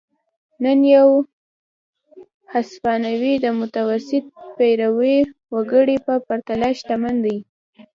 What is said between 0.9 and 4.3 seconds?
یو هسپانوی د متوسط